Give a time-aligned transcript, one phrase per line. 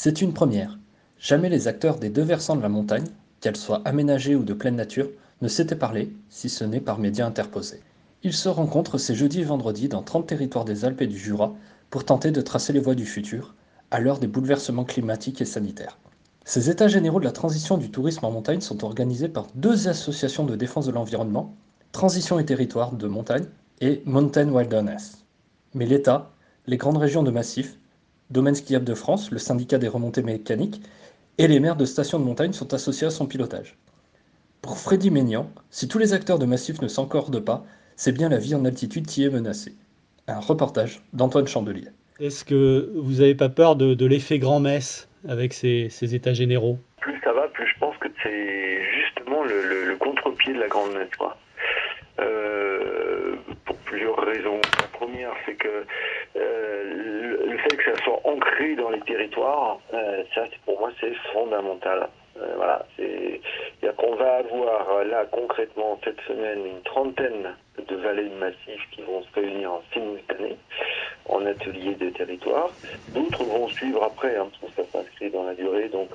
[0.00, 0.78] C'est une première.
[1.18, 3.08] Jamais les acteurs des deux versants de la montagne,
[3.40, 5.08] qu'elles soient aménagées ou de pleine nature,
[5.42, 7.82] ne s'étaient parlé, si ce n'est par médias interposés.
[8.22, 11.52] Ils se rencontrent ces jeudis et vendredis dans 30 territoires des Alpes et du Jura
[11.90, 13.56] pour tenter de tracer les voies du futur,
[13.90, 15.98] à l'heure des bouleversements climatiques et sanitaires.
[16.44, 20.44] Ces états généraux de la transition du tourisme en montagne sont organisés par deux associations
[20.44, 21.56] de défense de l'environnement,
[21.90, 23.46] Transition et Territoire de Montagne
[23.80, 25.24] et Mountain Wilderness.
[25.74, 26.30] Mais l'État,
[26.68, 27.80] les grandes régions de massif,
[28.30, 30.82] Domaine skiable de France, le syndicat des remontées mécaniques
[31.38, 33.76] et les maires de stations de montagne sont associés à son pilotage.
[34.60, 37.64] Pour Freddy Maignan, si tous les acteurs de massif ne s'encordent pas,
[37.96, 39.74] c'est bien la vie en altitude qui est menacée.
[40.26, 41.88] Un reportage d'Antoine Chandelier.
[42.20, 46.78] Est-ce que vous n'avez pas peur de, de l'effet grand-messe avec ces, ces, états généraux?
[47.00, 50.68] Plus ça va, plus je pense que c'est justement le, le, le contre-pied de la
[50.68, 51.08] grande-messe.
[52.20, 54.60] Euh, pour plusieurs raisons.
[54.80, 55.84] La première, c'est que
[56.36, 57.17] euh,
[57.88, 62.08] que ça soit ancré dans les territoires, euh, ça, pour moi, c'est fondamental.
[62.40, 63.40] Euh, voilà, c'est,
[63.96, 67.56] qu'on va avoir là concrètement cette semaine une trentaine
[67.88, 70.56] de vallées de massifs qui vont se réunir en simultané
[71.28, 72.70] en atelier de territoire.
[73.08, 75.88] D'autres vont suivre après, hein, parce que ça s'inscrit dans la durée.
[75.88, 76.10] Donc,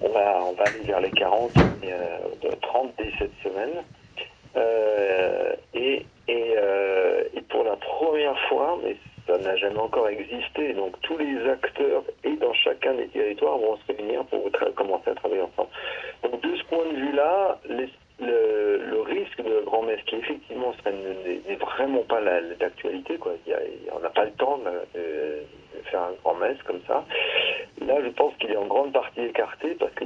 [0.00, 1.52] on va, on va aller vers les 40,
[1.84, 2.18] euh,
[2.62, 3.84] 30 dès cette semaine.
[4.56, 8.96] Euh, et, et, euh, et, pour la première fois, mais
[9.28, 13.76] ça n'a jamais encore existé, donc tous les acteurs et dans chacun des territoires vont
[13.76, 15.68] se réunir pour commencer à travailler ensemble.
[16.22, 22.20] Donc de ce point de vue-là, le, risque de grand-messe qui effectivement n'est vraiment pas
[22.58, 23.32] d'actualité, quoi.
[23.92, 27.04] On n'a pas le temps de, faire un grand-messe comme ça.
[27.80, 30.04] Là, je pense qu'il est en grande partie écarté parce que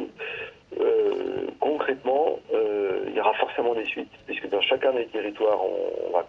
[0.80, 6.12] euh, concrètement, euh, il y aura forcément des suites, puisque dans chacun des territoires, on
[6.12, 6.22] va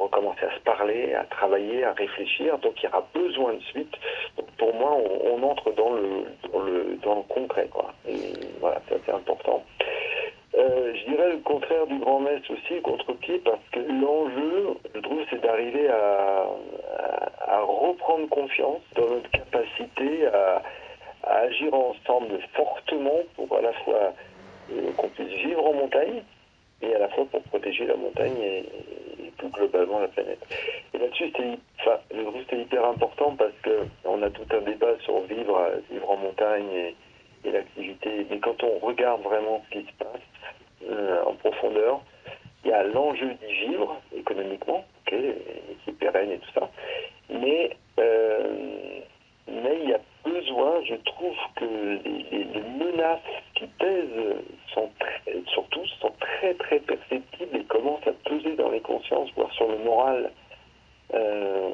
[0.00, 3.94] recommencer à se parler, à travailler, à réfléchir, donc il y aura besoin de suite.
[4.36, 6.26] Donc pour moi, on, entre dans le,
[7.02, 7.92] dans le, concret, quoi.
[8.08, 8.18] Et
[8.60, 9.62] voilà, c'est important.
[10.54, 15.20] Euh, je dirais le contraire du grand messe aussi, contre-pied, parce que l'enjeu, je trouve,
[15.30, 16.46] c'est d'arriver à,
[17.46, 20.62] à, reprendre confiance dans notre capacité à,
[21.24, 24.12] à, agir ensemble fortement pour à la fois
[24.72, 26.22] euh, qu'on puisse vivre en montagne
[26.82, 28.64] et à la fois pour protéger la montagne et,
[29.48, 30.44] globalement la planète.
[30.94, 35.70] Et là-dessus, je c'est hyper important parce que on a tout un débat sur vivre,
[35.90, 36.94] vivre en montagne et,
[37.50, 38.26] l'activité.
[38.30, 40.20] Mais quand on regarde vraiment ce qui se passe
[40.88, 42.00] euh, en profondeur,
[42.64, 45.14] il y a l'enjeu d'y vivre économiquement, ok,
[45.84, 46.68] qui est pérenne et tout ça.
[47.30, 49.00] Mais euh,
[49.48, 53.20] mais il y a besoin, je trouve que les menaces
[53.66, 54.36] pèsent
[54.74, 59.30] sont très, sur tous sont très très perceptibles et commencent à peser dans les consciences,
[59.36, 60.30] voire sur le moral,
[61.14, 61.70] euh,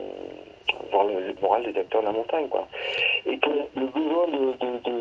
[0.90, 2.66] voire le, moral des acteurs de la montagne, quoi.
[3.26, 4.96] Et que le besoin de, de,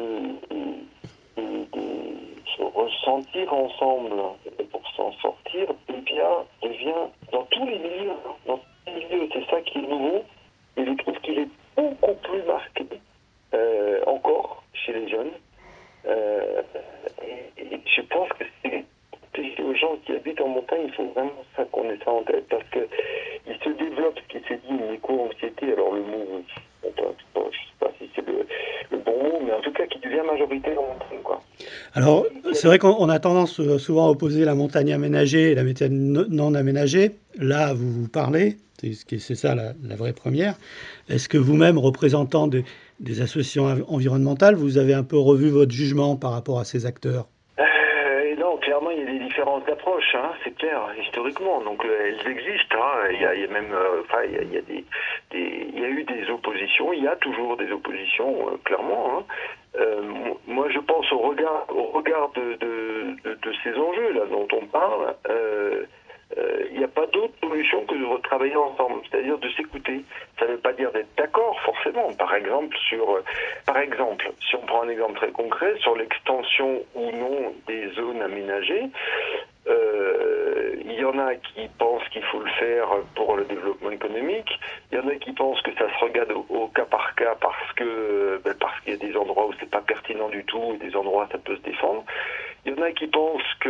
[2.58, 4.12] se ressentir ensemble
[4.72, 6.30] pour s'en sortir, eh bien,
[6.62, 8.14] devient dans tous les milieux,
[8.46, 10.24] dans tous les milieux, c'est ça qui est nouveau.
[10.78, 12.86] Et je trouve qu'il est beaucoup plus marqué
[13.54, 15.32] euh, encore chez les jeunes.
[16.08, 16.62] Euh,
[17.24, 18.86] et, et, je pense que c'est
[19.62, 22.48] aux gens qui habitent en montagne, il faut vraiment ça qu'on ait ça en tête
[22.50, 22.88] parce que
[23.48, 25.74] il se développe ce qui se dit une éco-anxiété.
[25.74, 26.44] Alors le mot,
[26.84, 30.22] je ne sais pas si c'est le, bon mot, mais en tout cas qui devient
[30.26, 31.22] majoritaire en montagne.
[31.24, 31.42] Quoi.
[31.94, 35.64] Alors c'est vrai qu'on a tendance euh, souvent à opposer la montagne aménagée et la
[35.64, 37.12] montagne non aménagée.
[37.38, 40.58] Là, vous vous parlez, c'est ça la, vraie première.
[41.10, 42.64] Est-ce que vous-même, représentant des,
[43.22, 47.28] associations environnementales, vous avez un peu revu votre jugement par rapport à ces acteurs?
[48.66, 51.62] Clairement, il y a des différences d'approche, hein, c'est clair, historiquement.
[51.62, 52.78] Donc, euh, elles existent.
[52.82, 53.10] Hein.
[53.12, 56.92] Il, y a, même, euh, il y a, eu des oppositions.
[56.92, 59.20] Il y a toujours des oppositions, euh, clairement.
[59.20, 59.24] Hein.
[60.48, 62.58] moi, je pense au regard, au regard de,
[63.24, 65.16] de ces enjeux là dont on parle
[66.38, 70.02] il euh, n'y a pas d'autre solution que de retravailler ensemble, c'est-à-dire de s'écouter.
[70.40, 72.12] Ça ne veut pas dire d'être d'accord forcément.
[72.14, 73.20] Par exemple, sur,
[73.66, 78.22] par exemple, si on prend un exemple très concret sur l'extension ou non des zones
[78.22, 78.90] aménagées,
[79.68, 83.92] euh, il y y en a qui pensent qu'il faut le faire pour le développement
[83.92, 84.60] économique.
[84.92, 87.74] Il y en a qui pensent que ça se regarde au, cas par cas parce
[87.76, 90.78] que ben, parce qu'il y a des endroits où c'est pas pertinent du tout et
[90.78, 92.04] des endroits où ça peut se défendre.
[92.66, 93.70] Il y en a qui pensent que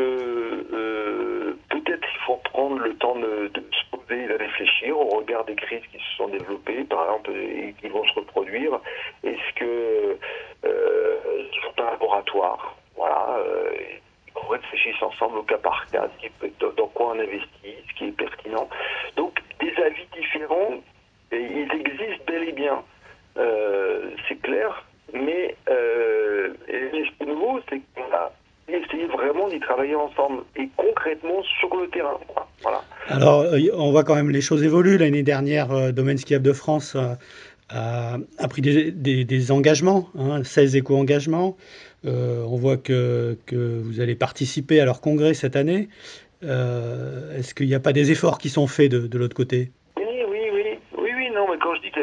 [0.73, 1.57] euh,
[1.95, 5.55] peut-être il faut prendre le temps de, se poser et de réfléchir au regard des
[5.55, 8.79] crises qui se sont développées, par exemple, et qui vont se reproduire.
[9.23, 10.17] Est-ce que
[10.65, 11.17] euh,
[11.75, 13.37] c'est un laboratoire Voilà.
[13.39, 13.71] Euh,
[14.33, 16.09] qu'on réfléchisse ensemble au cas par cas,
[16.75, 18.67] dans quoi on investit, ce qui est pertinent.
[19.15, 20.73] Donc des avis différents,
[21.31, 22.83] ils existent bel et bien.
[23.37, 24.83] Euh, c'est clair,
[25.13, 28.33] mais euh, et ce nouveau, c'est qu'on a
[28.67, 32.17] essayé vraiment d'y travailler ensemble et concrètement sur le terrain.
[32.61, 32.81] Voilà.
[33.07, 34.97] Alors, euh, on voit quand même les choses évoluent.
[34.97, 36.95] L'année dernière, euh, Domaine Skiable de France
[37.69, 41.57] a, a, pris des, engagements, hein, 16 éco-engagements.
[42.05, 45.89] Euh, on voit que, vous allez participer à leur congrès cette année.
[46.43, 50.03] Euh, Est-ce qu'il n'y a pas des efforts qui sont faits de l'autre côté Oui,
[50.29, 51.29] oui, oui, oui, oui,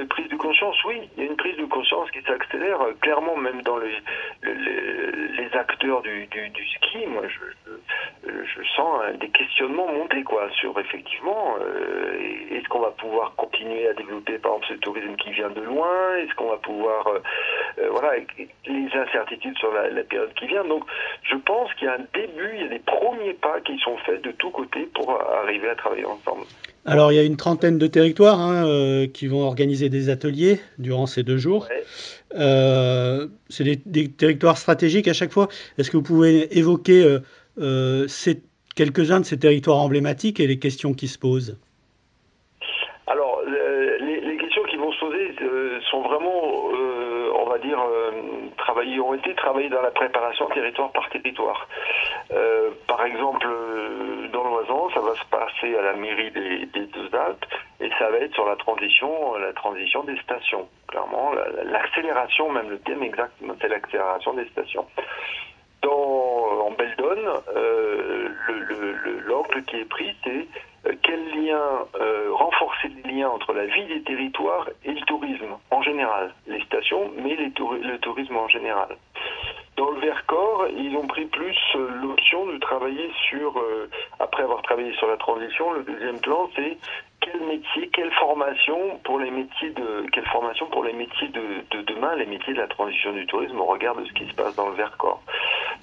[0.01, 2.93] une prise de conscience, oui, il y a une prise de conscience qui s'accélère, euh,
[3.01, 3.95] clairement, même dans les,
[4.43, 7.07] les, acteurs du, du, du, ski.
[7.07, 12.19] Moi, je, sens des questionnements monter, quoi, sur effectivement, euh,
[12.51, 16.17] est-ce qu'on va pouvoir continuer à développer, par exemple, ce tourisme qui vient de loin
[16.17, 18.13] Est-ce qu'on va pouvoir, euh, voilà,
[18.67, 20.65] les incertitudes sur la, période qui vient.
[20.65, 20.85] Donc,
[21.25, 23.97] je pense qu'il y a un début, il y a des premiers pas qui sont
[23.99, 26.47] faits de tous côtés pour arriver à travailler ensemble.
[26.85, 30.59] Alors, il y a une trentaine de territoires hein, euh, qui vont organiser des ateliers
[30.79, 31.69] durant ces deux jours.
[31.71, 31.85] Ouais.
[32.35, 35.47] Euh, c'est des, des, territoires stratégiques à chaque fois.
[35.79, 37.21] Est-ce que vous pouvez évoquer
[37.61, 38.07] euh,
[38.75, 41.57] quelques-uns de ces territoires emblématiques et les questions qui se posent?
[43.07, 45.37] Alors, les, les, questions qui vont se poser
[45.89, 46.43] sont vraiment,
[47.39, 47.79] on va dire,
[48.59, 51.69] travaillées, ont été travaillées dans la préparation territoire par territoire.
[52.89, 53.47] par exemple,
[54.33, 54.52] dans l'Oisan,
[54.93, 57.45] ça va se passer à la mairie des, deux Alpes
[57.81, 60.69] et ça va être sur la transition, la transition des stations.
[60.89, 61.33] Clairement,
[61.65, 64.87] l'accélération, même le thème exact, c'est l'accélération des stations.
[65.83, 68.29] Dans, en Beldon, euh,
[69.27, 70.47] l'angle qui est pris, c'est
[70.87, 75.57] euh, quel lien, euh, renforcer les liens entre la vie des territoires et le tourisme
[75.71, 78.97] en général, les stations, mais le tourisme en général.
[79.83, 83.91] Dans le Vercors, ils ont pris plus l'option de travailler sur, euh,
[84.21, 86.79] après avoir travaillé sur la transition, le deuxième plan, c'est
[87.21, 91.83] quel métier, quelle formation pour les métiers de, quelle formation pour les métiers de, de,
[91.83, 94.55] demain, les métiers de la transition du tourisme au regard de ce qui se passe
[94.55, 95.21] dans le Vercors.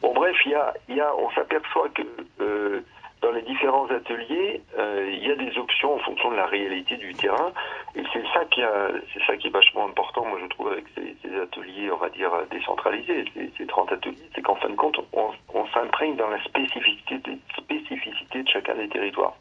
[0.02, 2.04] Bon, bref, il y a, y a, on s'aperçoit que
[2.40, 2.80] euh,
[3.22, 6.96] dans les différents ateliers, euh, il y a des options en fonction de la réalité
[6.98, 7.52] du terrain,
[7.96, 10.86] et c'est ça qui a, c'est ça qui est vachement important, moi je trouve avec
[10.96, 14.76] ces, ces ateliers, on va dire décentralisés, ces, ces 30 ateliers, c'est qu'en fin de
[14.76, 19.36] compte, on, on s'imprègne dans la spécificité, des spécificité de chacun des territoires.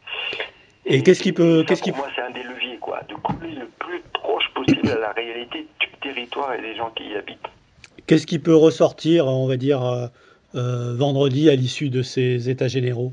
[0.84, 3.14] Et, et qu'est-ce qui peut, qu'est-ce qui pour moi c'est un des leviers, quoi, de
[3.14, 7.16] coller le plus proche possible à la réalité du territoire et des gens qui y
[7.16, 7.38] habitent.
[8.06, 10.06] Qu'est-ce qui peut ressortir, on va dire, euh,
[10.54, 13.12] euh, vendredi à l'issue de ces états généraux?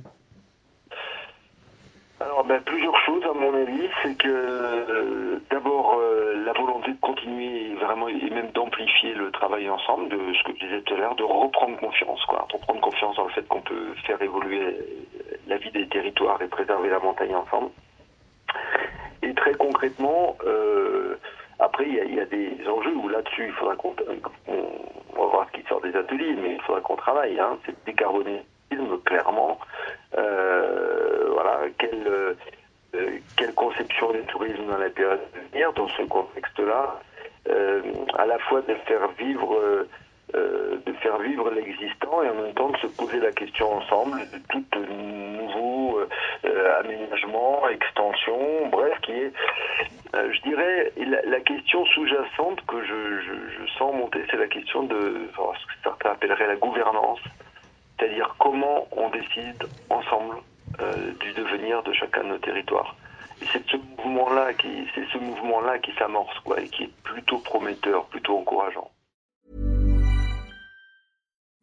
[2.47, 7.73] Ben, plusieurs choses à mon avis, c'est que euh, d'abord euh, la volonté de continuer
[7.75, 11.15] vraiment et même d'amplifier le travail ensemble, de ce que je disais tout à l'heure,
[11.15, 14.77] de reprendre confiance, quoi, reprendre confiance dans le fait qu'on peut faire évoluer
[15.47, 17.71] la vie des territoires et préserver la montagne ensemble.
[19.23, 21.17] Et très concrètement, euh,
[21.59, 23.95] après il y, a des enjeux où là-dessus il faudra qu'on,
[24.47, 27.75] on, va voir ce qui sort des ateliers, mais il faudra qu'on travaille, hein, c'est
[27.85, 28.43] décarboner
[29.05, 29.59] clairement.
[31.89, 32.33] Quelle, euh,
[33.37, 36.99] quelle conception du tourisme dans la période à venir, dans ce contexte-là,
[37.49, 37.81] euh,
[38.17, 39.85] à la fois de faire vivre
[40.33, 44.19] euh, de faire vivre l'existant et en même temps de se poser la question ensemble
[44.33, 45.99] de tout nouveau
[46.43, 49.31] euh, aménagement, extension, bref, qui est,
[50.15, 55.65] euh, je dirais, la, question sous-jacente que je, sens monter, c'est la question de ce
[55.67, 57.19] que certains appelleraient la gouvernance
[57.97, 60.35] c'est-à-dire comment on décide ensemble
[60.79, 62.95] euh, du devenir de chacun de nos territoires.
[63.41, 67.39] Et c'est ce mouvement-là qui, c'est ce mouvement-là qui s'amorce, quoi, et qui est plutôt
[67.39, 68.89] prometteur, plutôt encourageant.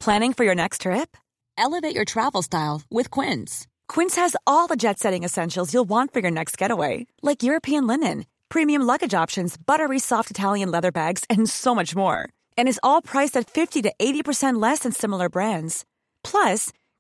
[0.00, 1.16] Planning for your next trip?
[1.57, 3.66] Elevate your travel style with Quince.
[3.88, 8.25] Quince has all the jet-setting essentials you'll want for your next getaway, like European linen,
[8.49, 12.28] premium luggage options, buttery soft Italian leather bags, and so much more.
[12.59, 15.85] And is all priced at 50 to 80% less than similar brands.
[16.25, 16.73] Plus,